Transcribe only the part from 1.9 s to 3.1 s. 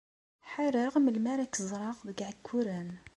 deg Iɛekkuren.